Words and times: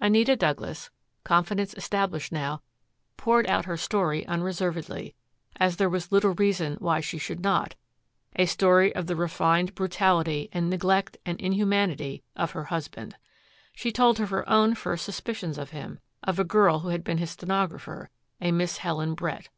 Anita 0.00 0.36
Douglas, 0.36 0.88
confidence 1.22 1.74
established 1.74 2.32
now, 2.32 2.62
poured 3.18 3.46
out 3.46 3.66
her 3.66 3.76
story 3.76 4.24
unreservedly, 4.26 5.14
as 5.60 5.76
there 5.76 5.90
was 5.90 6.10
little 6.10 6.32
reason 6.32 6.76
why 6.80 7.00
she 7.00 7.18
should 7.18 7.40
not, 7.40 7.74
a 8.36 8.46
story 8.46 8.94
of 8.94 9.06
the 9.06 9.14
refined 9.14 9.74
brutality 9.74 10.48
and 10.50 10.70
neglect 10.70 11.18
and 11.26 11.38
inhumanity 11.42 12.22
of 12.34 12.52
her 12.52 12.64
husband. 12.64 13.16
She 13.74 13.92
told 13.92 14.18
of 14.18 14.30
her 14.30 14.48
own 14.48 14.74
first 14.74 15.04
suspicions 15.04 15.58
of 15.58 15.72
him, 15.72 15.98
of 16.22 16.38
a 16.38 16.44
girl 16.44 16.78
who 16.78 16.88
had 16.88 17.04
been 17.04 17.18
his 17.18 17.32
stenographer, 17.32 18.08
a 18.40 18.52
Miss 18.52 18.78
Helen 18.78 19.12
Brett. 19.12 19.50